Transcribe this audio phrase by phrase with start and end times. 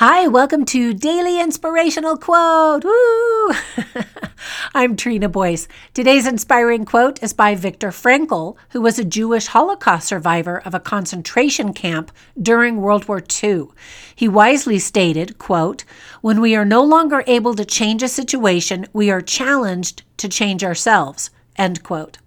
[0.00, 2.84] Hi, welcome to Daily Inspirational Quote.
[2.84, 3.50] Woo!
[4.72, 5.66] I'm Trina Boyce.
[5.92, 10.78] Today's inspiring quote is by Viktor Frankl, who was a Jewish Holocaust survivor of a
[10.78, 13.70] concentration camp during World War II.
[14.14, 15.82] He wisely stated, quote,
[16.20, 20.62] "When we are no longer able to change a situation, we are challenged to change
[20.62, 22.18] ourselves." End quote.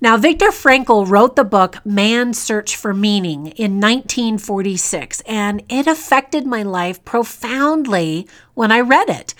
[0.00, 6.46] Now, Viktor Frankl wrote the book Man's Search for Meaning in 1946, and it affected
[6.46, 9.34] my life profoundly when I read it.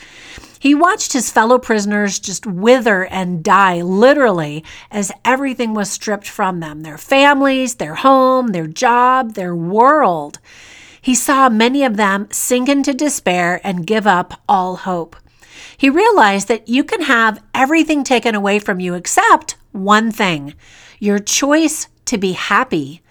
[0.58, 6.60] He watched his fellow prisoners just wither and die, literally, as everything was stripped from
[6.60, 10.38] them their families, their home, their job, their world.
[11.02, 15.16] He saw many of them sink into despair and give up all hope.
[15.76, 20.54] He realized that you can have everything taken away from you except one thing
[21.00, 23.02] your choice to be happy.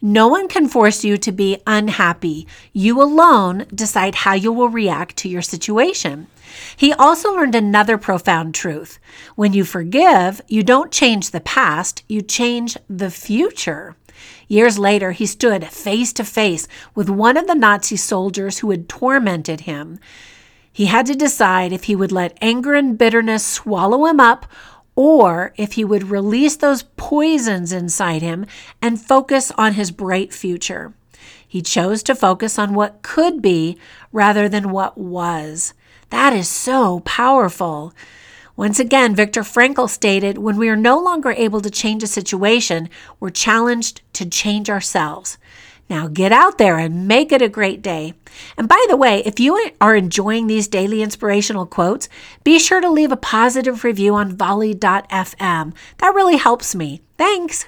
[0.00, 2.46] No one can force you to be unhappy.
[2.72, 6.28] You alone decide how you will react to your situation.
[6.76, 8.98] He also learned another profound truth.
[9.34, 13.96] When you forgive, you don't change the past, you change the future.
[14.46, 18.88] Years later, he stood face to face with one of the Nazi soldiers who had
[18.88, 19.98] tormented him.
[20.72, 24.46] He had to decide if he would let anger and bitterness swallow him up
[24.94, 28.46] or if he would release those poisons inside him
[28.82, 30.92] and focus on his bright future.
[31.46, 33.78] He chose to focus on what could be
[34.12, 35.72] rather than what was.
[36.10, 37.94] That is so powerful.
[38.56, 42.88] Once again, Viktor Frankl stated when we are no longer able to change a situation,
[43.20, 45.38] we're challenged to change ourselves.
[45.88, 48.14] Now get out there and make it a great day.
[48.56, 52.08] And by the way, if you are enjoying these daily inspirational quotes,
[52.44, 55.74] be sure to leave a positive review on volley.fm.
[55.98, 57.00] That really helps me.
[57.16, 57.66] Thanks.